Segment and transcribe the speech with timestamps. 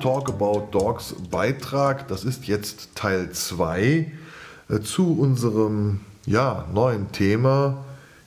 [0.00, 2.06] Talk About Dogs Beitrag.
[2.08, 4.10] Das ist jetzt Teil 2
[4.68, 7.84] äh, zu unserem ja, neuen Thema.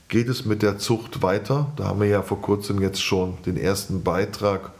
[0.10, 1.72] Geht es mit der Zucht weiter?
[1.78, 4.72] Da haben wir ja vor kurzem jetzt schon den ersten Beitrag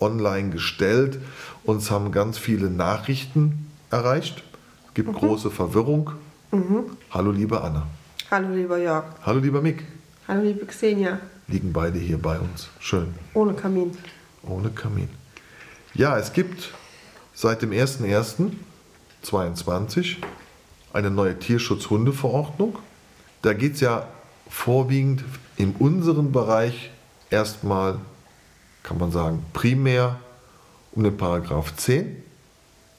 [0.00, 1.18] online gestellt.
[1.64, 4.42] Uns haben ganz viele Nachrichten erreicht.
[4.86, 5.14] Es gibt mhm.
[5.16, 6.12] große Verwirrung.
[6.50, 6.84] Mhm.
[7.10, 7.86] Hallo liebe Anna.
[8.30, 9.04] Hallo lieber Jörg.
[9.22, 9.84] Hallo lieber Mick.
[10.26, 11.18] Hallo liebe Xenia.
[11.46, 12.68] Liegen beide hier bei uns.
[12.80, 13.08] Schön.
[13.34, 13.92] Ohne Kamin.
[14.42, 15.08] Ohne Kamin.
[15.94, 16.72] Ja, es gibt
[17.34, 20.16] seit dem 01.01.2022
[20.92, 22.78] eine neue Tierschutzhundeverordnung.
[23.42, 24.08] Da geht es ja
[24.48, 25.24] vorwiegend
[25.56, 26.90] in unserem Bereich
[27.30, 28.00] erstmal,
[28.82, 30.18] kann man sagen, primär
[30.92, 32.22] um den Paragraph 10,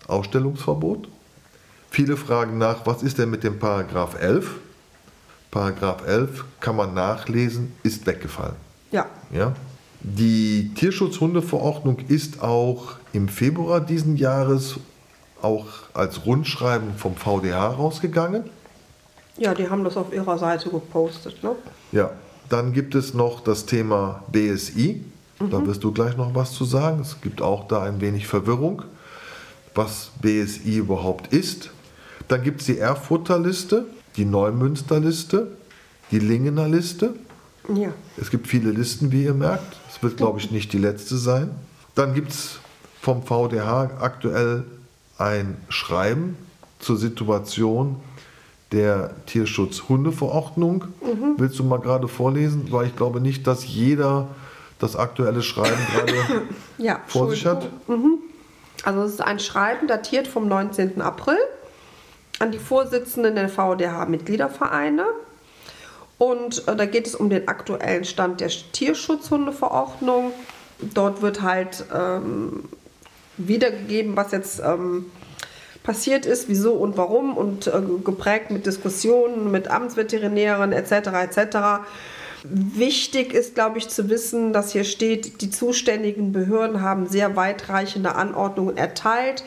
[0.08, 1.10] Ausstellungsverbot.
[1.92, 4.56] Viele fragen nach, was ist denn mit dem Paragraph 11?
[5.52, 8.56] Paragraph 11 kann man nachlesen, ist weggefallen.
[8.92, 9.08] Ja.
[9.32, 9.54] ja?
[10.02, 14.78] Die Tierschutzhundeverordnung ist auch im Februar diesen Jahres
[15.42, 18.44] auch als Rundschreiben vom VDH rausgegangen.
[19.38, 21.44] Ja, die haben das auf ihrer Seite gepostet.
[21.44, 21.56] Ne?
[21.92, 22.12] Ja,
[22.50, 25.04] dann gibt es noch das Thema BSI.
[25.40, 25.50] Mhm.
[25.50, 27.02] Da wirst du gleich noch was zu sagen.
[27.02, 28.84] Es gibt auch da ein wenig Verwirrung,
[29.76, 31.72] was BSI überhaupt ist.
[32.28, 33.86] Dann gibt es die Erfurter Liste,
[34.18, 35.48] die Neumünster Liste,
[36.12, 37.14] die Lingener Liste.
[37.76, 37.94] Ja.
[38.18, 39.78] Es gibt viele Listen, wie ihr merkt.
[39.90, 41.52] Es wird, glaube ich, nicht die letzte sein.
[41.96, 42.60] Dann gibt es
[43.02, 44.64] vom VDH aktuell
[45.18, 46.38] ein Schreiben
[46.80, 47.98] zur Situation
[48.72, 50.86] der Tierschutzhundeverordnung.
[51.02, 51.36] Mhm.
[51.38, 52.72] Willst du mal gerade vorlesen?
[52.72, 54.28] Weil ich glaube nicht, dass jeder
[54.80, 56.14] das aktuelle Schreiben gerade
[56.78, 57.68] ja, vor sich hat.
[57.88, 58.20] Mhm.
[58.84, 61.02] Also es ist ein Schreiben datiert vom 19.
[61.02, 61.38] April
[62.40, 65.06] an die Vorsitzenden der VDH-Mitgliedervereine.
[66.20, 70.34] Und äh, da geht es um den aktuellen Stand der Tierschutzhundeverordnung.
[70.94, 72.66] Dort wird halt ähm,
[73.38, 75.06] wiedergegeben, was jetzt ähm,
[75.82, 80.92] passiert ist, wieso und warum und äh, geprägt mit Diskussionen mit Amtsveterinären etc.
[80.92, 81.58] etc.
[82.44, 88.16] Wichtig ist, glaube ich, zu wissen, dass hier steht, die zuständigen Behörden haben sehr weitreichende
[88.16, 89.46] Anordnungen erteilt,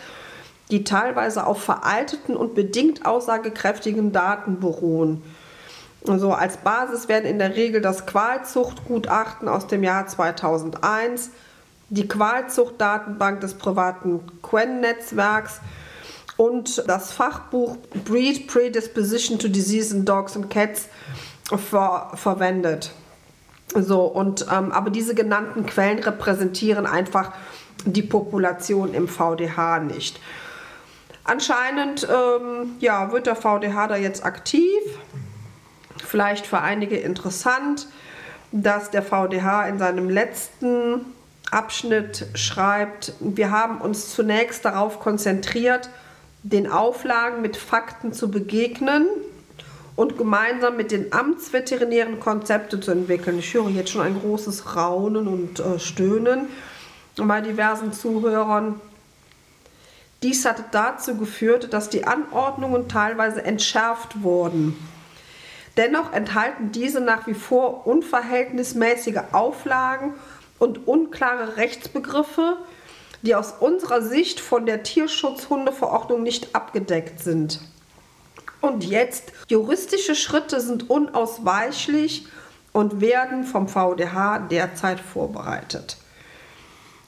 [0.71, 5.23] die teilweise auf veralteten und bedingt aussagekräftigen Daten beruhen.
[6.09, 11.31] Also als Basis werden in der Regel das Qualzuchtgutachten aus dem Jahr 2001,
[11.91, 15.61] die Qualzuchtdatenbank des privaten Quen-Netzwerks
[16.37, 20.89] und das Fachbuch Breed Predisposition to Disease in Dogs and Cats
[21.45, 22.93] ver verwendet.
[23.75, 27.33] So, und, ähm, aber diese genannten Quellen repräsentieren einfach
[27.85, 30.21] die Population im VDH nicht.
[31.25, 34.81] Anscheinend ähm, ja, wird der VDH da jetzt aktiv.
[36.13, 37.87] Vielleicht für einige interessant,
[38.51, 41.07] dass der VDH in seinem letzten
[41.51, 45.89] Abschnitt schreibt, wir haben uns zunächst darauf konzentriert,
[46.43, 49.07] den Auflagen mit Fakten zu begegnen
[49.97, 53.39] und gemeinsam mit den Amtsveterinären Konzepte zu entwickeln.
[53.39, 56.49] Ich höre jetzt schon ein großes Raunen und äh, Stöhnen
[57.17, 58.79] bei diversen Zuhörern.
[60.23, 64.77] Dies hat dazu geführt, dass die Anordnungen teilweise entschärft wurden.
[65.77, 70.15] Dennoch enthalten diese nach wie vor unverhältnismäßige Auflagen
[70.59, 72.59] und unklare Rechtsbegriffe,
[73.23, 77.61] die aus unserer Sicht von der Tierschutzhundeverordnung nicht abgedeckt sind.
[78.61, 82.27] Und jetzt, juristische Schritte sind unausweichlich
[82.73, 85.97] und werden vom VDH derzeit vorbereitet.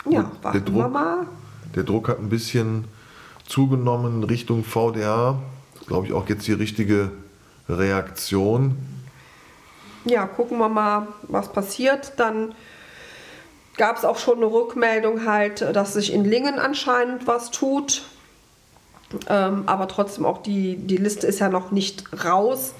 [0.09, 1.27] Ja, warten Druck, wir mal.
[1.75, 2.87] Der Druck hat ein bisschen
[3.47, 5.39] zugenommen Richtung VDH.
[5.87, 7.13] Glaube ich auch jetzt die richtige
[7.69, 8.77] Reaktion.
[10.05, 12.13] Ja, gucken wir mal, was passiert.
[12.19, 12.55] Dann
[13.77, 18.03] gab es auch schon eine Rückmeldung halt, dass sich in Lingen anscheinend was tut.
[19.29, 22.75] Ähm, aber trotzdem auch die, die Liste ist ja noch nicht raus.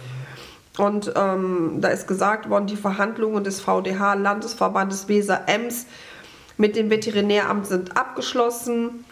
[0.77, 5.87] Und ähm, da ist gesagt worden, die Verhandlungen des VDH, Landesverbandes Weser-Ems
[6.57, 9.05] mit dem Veterinäramt sind abgeschlossen.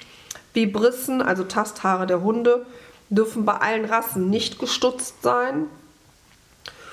[0.54, 2.66] Vibrissen, also Tasthaare der Hunde,
[3.12, 5.66] dürfen bei allen Rassen nicht gestutzt sein.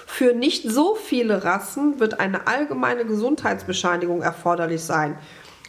[0.05, 5.17] Für nicht so viele Rassen wird eine allgemeine Gesundheitsbescheinigung erforderlich sein.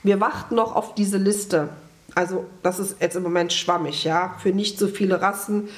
[0.03, 1.69] Wir warten noch auf diese Liste.
[2.15, 4.35] Also das ist jetzt im Moment schwammig, ja.
[4.43, 5.69] Für nicht so viele Rassen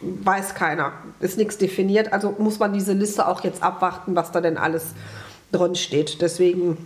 [0.00, 0.92] weiß keiner.
[1.18, 2.12] Ist nichts definiert.
[2.12, 4.94] Also muss man diese Liste auch jetzt abwarten, was da denn alles
[5.50, 6.20] drin steht.
[6.20, 6.76] Deswegen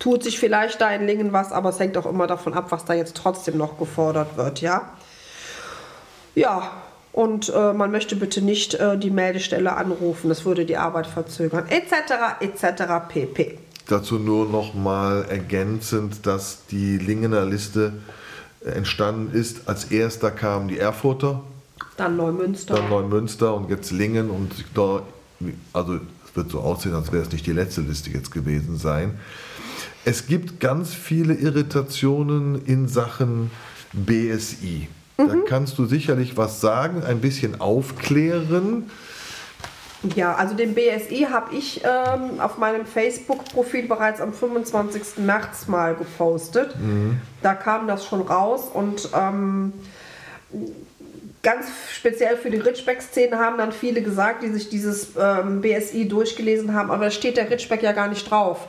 [0.00, 2.84] tut sich vielleicht da in Lingen was, aber es hängt auch immer davon ab, was
[2.84, 4.90] da jetzt trotzdem noch gefordert wird, ja.
[6.34, 6.70] Ja,
[7.12, 11.66] und äh, man möchte bitte nicht äh, die Meldestelle anrufen, das würde die Arbeit verzögern,
[11.68, 13.58] etc., etc., pp.
[13.88, 17.92] dazu nur noch mal ergänzend, dass die Lingener Liste
[18.64, 19.68] entstanden ist.
[19.68, 21.42] Als erster kamen die Erfurter,
[21.96, 22.74] Dann Neumünster.
[22.74, 25.02] dann Neumünster und jetzt Lingen und da,
[25.72, 25.94] also
[26.26, 29.18] es wird so aussehen, als wäre es nicht die letzte Liste jetzt gewesen sein.
[30.04, 33.50] Es gibt ganz viele Irritationen in Sachen
[33.92, 34.88] BSI.
[35.16, 38.90] Da kannst du sicherlich was sagen, ein bisschen aufklären.
[40.14, 45.18] Ja, also den BSI habe ich ähm, auf meinem Facebook-Profil bereits am 25.
[45.24, 46.74] März mal gepostet.
[47.42, 49.72] Da kam das schon raus und ähm,
[51.42, 56.74] ganz speziell für die Ritschbeck-Szene haben dann viele gesagt, die sich dieses ähm, BSI durchgelesen
[56.74, 58.66] haben, aber da steht der Ritschbeck ja gar nicht drauf.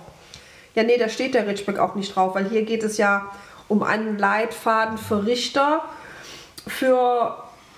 [0.76, 3.32] Ja, nee, da steht der Ritschbeck auch nicht drauf, weil hier geht es ja
[3.68, 5.84] um einen Leitfaden für Richter,
[6.68, 7.38] für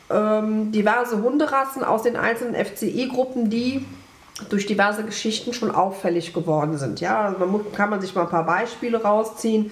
[0.10, 3.86] ähm, diverse Hunderassen aus den einzelnen FCI-Gruppen, die
[4.50, 7.01] durch diverse Geschichten schon auffällig geworden sind.
[7.01, 9.72] Ja, also man kann man sich mal ein paar Beispiele rausziehen.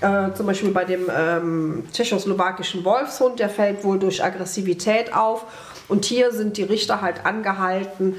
[0.00, 5.44] Äh, zum Beispiel bei dem ähm, tschechoslowakischen Wolfshund, der fällt wohl durch Aggressivität auf.
[5.88, 8.14] Und hier sind die Richter halt angehalten,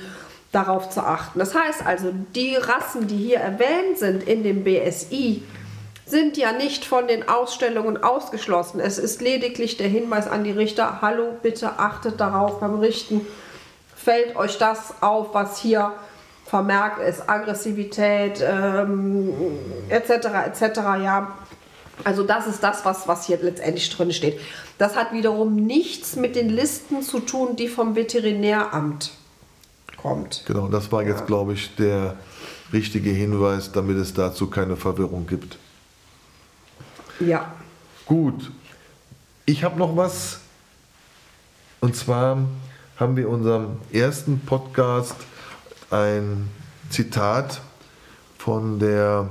[0.51, 1.39] darauf zu achten.
[1.39, 5.43] Das heißt also, die Rassen, die hier erwähnt sind in dem BSI,
[6.09, 8.79] sind ja nicht von den Ausstellungen ausgeschlossen.
[8.79, 13.27] Es ist lediglich der Hinweis an die Richter, hallo, bitte achtet darauf beim Richten,
[13.95, 15.93] fällt euch das auf, was hier
[16.45, 19.33] vermerkt ist, Aggressivität ähm,
[19.89, 20.09] etc.
[20.47, 20.77] etc.
[21.03, 21.35] Ja,
[22.05, 24.39] also das ist das, was, was hier letztendlich drin steht.
[24.77, 29.11] Das hat wiederum nichts mit den Listen zu tun, die vom Veterinäramt
[29.97, 30.43] kommt.
[30.45, 32.15] Genau, das war jetzt, glaube ich, der
[32.71, 35.57] richtige Hinweis, damit es dazu keine Verwirrung gibt.
[37.19, 37.51] Ja.
[38.05, 38.51] Gut,
[39.45, 40.39] ich habe noch was.
[41.79, 42.37] Und zwar
[42.97, 45.15] haben wir unserem ersten Podcast
[45.89, 46.49] ein
[46.89, 47.61] Zitat
[48.37, 49.29] von der,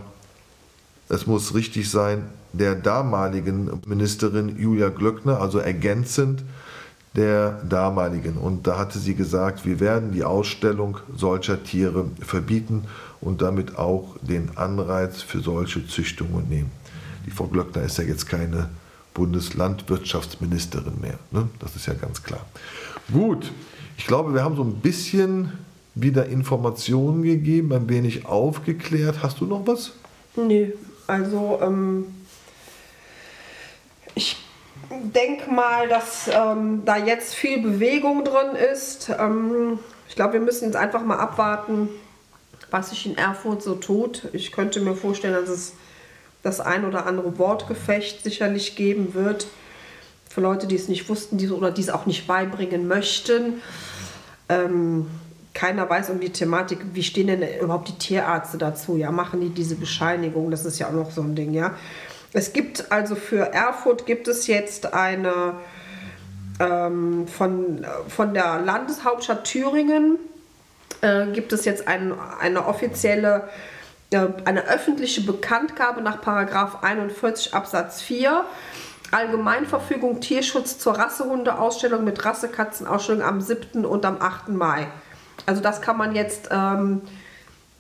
[1.09, 6.43] es muss richtig sein, der damaligen Ministerin Julia Glöckner, also ergänzend
[7.15, 8.37] der damaligen.
[8.37, 12.85] Und da hatte sie gesagt, wir werden die Ausstellung solcher Tiere verbieten
[13.21, 16.71] und damit auch den Anreiz für solche Züchtungen nehmen.
[17.27, 18.71] Die Frau Glöckner ist ja jetzt keine
[19.15, 21.19] Bundeslandwirtschaftsministerin mehr.
[21.31, 21.49] Ne?
[21.59, 22.47] Das ist ja ganz klar.
[23.13, 23.53] Gut,
[23.99, 25.53] ich glaube, wir haben so ein bisschen
[25.95, 29.23] wieder Informationen gegeben, ein wenig aufgeklärt.
[29.23, 29.93] Hast du noch was?
[30.37, 30.75] Nee,
[31.07, 32.05] also ähm,
[34.15, 34.37] ich
[34.91, 39.11] denke mal, dass ähm, da jetzt viel Bewegung drin ist.
[39.19, 39.79] Ähm,
[40.09, 41.89] ich glaube, wir müssen jetzt einfach mal abwarten,
[42.71, 44.29] was sich in Erfurt so tut.
[44.35, 45.73] Ich könnte mir vorstellen, dass es
[46.47, 49.49] das ein oder andere Wortgefecht sicherlich geben wird.
[50.31, 53.61] Für Leute, die es nicht wussten die, oder die es auch nicht beibringen möchten.
[54.49, 55.07] Ähm,
[55.55, 58.97] keiner weiß um die Thematik, wie stehen denn überhaupt die Tierärzte dazu?
[58.97, 60.51] Ja, machen die diese Bescheinigung?
[60.51, 61.75] Das ist ja auch noch so ein Ding, ja.
[62.33, 65.55] Es gibt also für Erfurt gibt es jetzt eine
[66.61, 70.19] ähm, von, von der Landeshauptstadt Thüringen
[71.01, 73.49] äh, gibt es jetzt ein, eine offizielle
[74.13, 78.45] eine öffentliche Bekanntgabe nach Paragraph 41 Absatz 4
[79.11, 83.85] Allgemeinverfügung Tierschutz zur Rassehundeausstellung mit Rassekatzenausstellung am 7.
[83.85, 84.49] und am 8.
[84.49, 84.89] Mai.
[85.45, 87.03] Also das kann man jetzt ähm,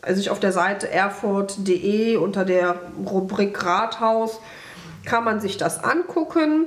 [0.07, 4.41] sich auf der Seite erfurt.de unter der Rubrik Rathaus
[5.05, 6.67] kann man sich das angucken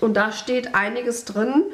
[0.00, 1.64] und da steht einiges drin,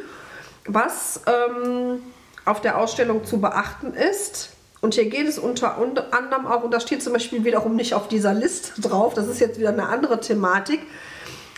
[0.66, 2.00] was ähm,
[2.44, 4.50] auf der Ausstellung zu beachten ist.
[4.82, 8.08] Und hier geht es unter anderem auch, und das steht zum Beispiel wiederum nicht auf
[8.08, 10.80] dieser Liste drauf, das ist jetzt wieder eine andere Thematik.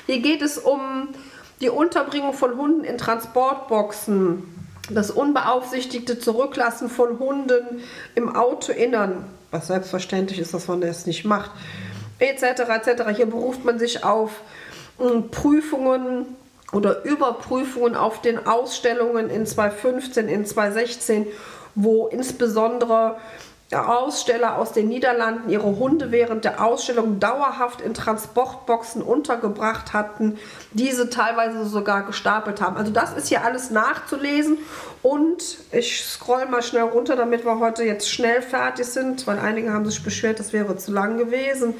[0.06, 1.08] Hier geht es um
[1.62, 4.42] die Unterbringung von Hunden in Transportboxen,
[4.90, 7.80] das unbeaufsichtigte Zurücklassen von Hunden
[8.14, 11.50] im Autoinnern, was selbstverständlich ist, dass man das nicht macht,
[12.18, 12.42] etc.
[12.42, 13.04] etc.
[13.16, 14.42] Hier beruft man sich auf
[14.98, 16.26] äh, Prüfungen
[16.72, 21.26] oder Überprüfungen auf den Ausstellungen in 2015, in 2016,
[21.74, 23.16] wo insbesondere
[23.72, 30.38] Aussteller aus den Niederlanden ihre Hunde während der Ausstellung dauerhaft in Transportboxen untergebracht hatten,
[30.72, 32.76] diese teilweise sogar gestapelt haben.
[32.76, 34.58] Also das ist hier alles nachzulesen
[35.02, 39.72] und ich scroll mal schnell runter, damit wir heute jetzt schnell fertig sind, weil einige
[39.72, 41.74] haben sich beschwert, das wäre zu lang gewesen.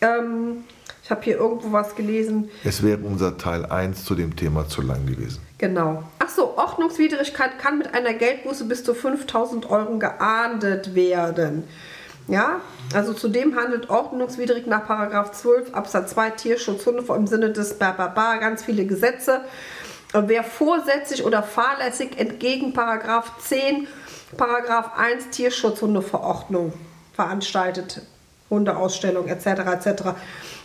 [0.00, 0.64] Ähm,
[1.08, 2.50] ich habe hier irgendwo was gelesen.
[2.64, 5.40] Es wäre unser Teil 1 zu dem Thema zu lang gewesen.
[5.56, 6.02] Genau.
[6.18, 11.64] Achso, Ordnungswidrigkeit kann mit einer Geldbuße bis zu 5000 Euro geahndet werden.
[12.26, 12.60] Ja,
[12.92, 18.62] also zudem handelt ordnungswidrig nach Paragraph 12 Absatz 2 Tierschutzhunde im Sinne des Bababa ganz
[18.62, 19.40] viele Gesetze.
[20.12, 23.86] Wer vorsätzlich oder fahrlässig entgegen Paragraph 10
[24.36, 26.74] Paragraph 1 Tierschutzhundeverordnung
[27.14, 28.02] veranstaltet,
[28.50, 29.46] Hundeausstellung etc.
[29.46, 30.02] etc.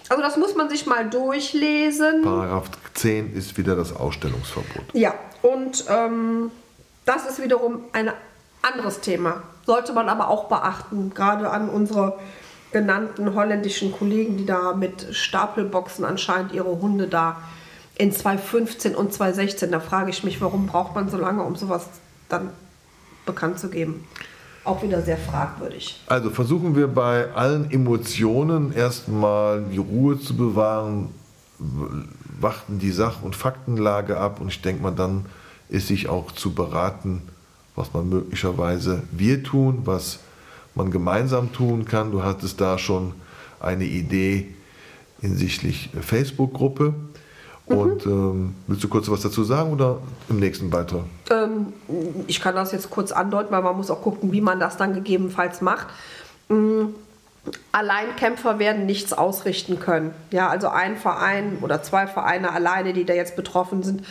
[0.10, 2.22] Also das muss man sich mal durchlesen.
[2.24, 4.84] Paragraph 10 ist wieder das Ausstellungsverbot.
[4.94, 6.52] Ja, und ähm,
[7.06, 8.12] das ist wiederum ein
[8.62, 9.44] anderes Thema.
[9.66, 12.20] Sollte man aber auch beachten, gerade an unsere
[12.72, 17.38] genannten holländischen Kollegen, die da mit Stapelboxen anscheinend ihre Hunde da
[17.96, 21.88] in 2015 und 2016, da frage ich mich, warum braucht man so lange, um sowas
[22.28, 22.50] dann
[23.26, 24.08] bekannt zu geben?
[24.66, 26.02] Auch wieder sehr fragwürdig.
[26.08, 31.10] Also versuchen wir bei allen Emotionen erstmal die Ruhe zu bewahren,
[32.40, 35.26] warten die Sach- und Faktenlage ab und ich denke mal, dann
[35.70, 37.22] ist sich auch zu beraten,
[37.76, 40.20] was man möglicherweise wir tun, was
[40.76, 42.12] man gemeinsam tun kann.
[42.12, 43.14] Du hattest da schon
[43.60, 44.54] eine Idee
[45.22, 46.94] hinsichtlich Facebook-Gruppe.
[47.66, 51.04] Und ähm, willst du kurz was dazu sagen oder im nächsten Beitrag?
[51.30, 51.74] Ähm,
[52.28, 54.94] ich kann das jetzt kurz andeuten, weil man muss auch gucken, wie man das dann
[54.94, 55.88] gegebenenfalls macht.
[56.50, 56.94] Ähm,
[57.72, 60.14] Alleinkämpfer werden nichts ausrichten können.
[60.32, 64.04] Ja, also ein Verein oder zwei Vereine alleine, die da jetzt betroffen sind,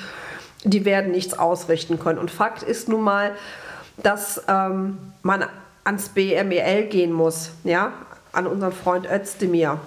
[0.64, 2.18] die werden nichts ausrichten können.
[2.18, 3.32] Und Fakt ist nun mal,
[4.02, 5.44] dass ähm, man
[5.84, 7.92] ans BMEL gehen muss, ja,
[8.32, 9.78] an unseren Freund Özdemir.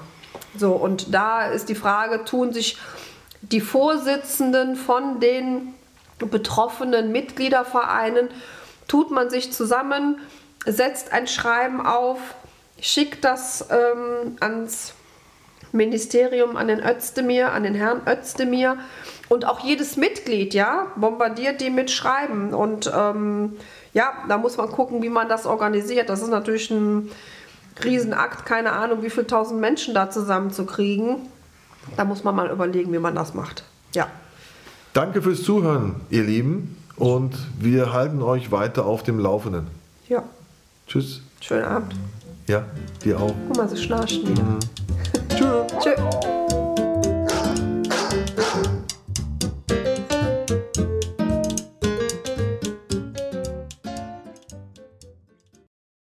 [0.57, 2.77] So, und da ist die Frage, tun sich
[3.51, 5.73] die Vorsitzenden von den
[6.19, 8.29] betroffenen Mitgliedervereinen,
[8.87, 10.19] tut man sich zusammen,
[10.65, 12.19] setzt ein Schreiben auf,
[12.79, 14.93] schickt das ähm, ans
[15.71, 18.77] Ministerium, an den Özdemir, an den Herrn Özdemir
[19.27, 23.57] und auch jedes Mitglied, ja, bombardiert die mit Schreiben und ähm,
[23.93, 26.09] ja, da muss man gucken, wie man das organisiert.
[26.09, 27.11] Das ist natürlich ein
[27.83, 31.29] Riesenakt, keine Ahnung, wie viele tausend Menschen da zusammenzukriegen.
[31.97, 33.63] Da muss man mal überlegen, wie man das macht.
[33.93, 34.07] Ja.
[34.93, 36.77] Danke fürs Zuhören, ihr Lieben.
[36.95, 39.67] Und wir halten euch weiter auf dem Laufenden.
[40.07, 40.23] Ja.
[40.87, 41.21] Tschüss.
[41.41, 41.95] Schönen Abend.
[42.47, 42.63] Ja,
[43.03, 43.33] dir auch.
[43.47, 44.43] Guck mal, sie schnarchen wieder.
[44.43, 44.59] Mhm.